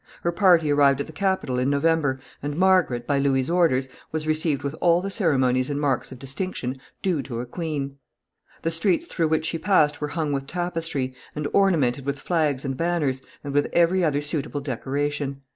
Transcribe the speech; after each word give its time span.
Her 0.23 0.31
party 0.31 0.71
arrived 0.71 0.99
at 0.99 1.05
the 1.05 1.13
capital 1.13 1.59
in 1.59 1.69
November, 1.69 2.19
and 2.41 2.57
Margaret, 2.57 3.05
by 3.05 3.19
Louis's 3.19 3.51
orders, 3.51 3.87
was 4.11 4.25
received 4.25 4.63
with 4.63 4.73
all 4.81 4.99
the 4.99 5.11
ceremonies 5.11 5.69
and 5.69 5.79
marks 5.79 6.11
of 6.11 6.17
distinction 6.17 6.81
due 7.03 7.21
to 7.21 7.39
a 7.39 7.45
queen. 7.45 7.97
The 8.63 8.71
streets 8.71 9.05
through 9.05 9.27
which 9.27 9.45
she 9.45 9.59
passed 9.59 10.01
were 10.01 10.07
hung 10.17 10.31
with 10.31 10.47
tapestry, 10.47 11.13
and 11.35 11.47
ornamented 11.53 12.07
with 12.07 12.17
flags 12.17 12.65
and 12.65 12.75
banners, 12.75 13.21
and 13.43 13.53
with 13.53 13.69
every 13.73 14.03
other 14.03 14.21
suitable 14.21 14.61
decoration. 14.61 15.43